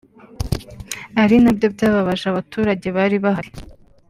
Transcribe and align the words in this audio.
ari 1.21 1.35
nabyo 1.43 1.67
byababaje 1.75 2.25
abaturage 2.29 2.87
bari 2.97 3.17
bahari” 3.25 3.51